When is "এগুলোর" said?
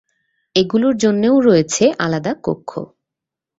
0.55-0.95